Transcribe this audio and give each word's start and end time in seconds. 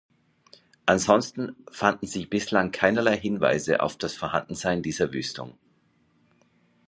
Ansonsten 0.87 1.55
fanden 1.69 2.07
sich 2.07 2.27
bislang 2.31 2.71
keinerlei 2.71 3.15
Hinweise 3.19 3.81
auf 3.81 3.99
das 3.99 4.15
Vorhandensein 4.15 4.81
dieser 4.81 5.13
Wüstung. 5.13 5.53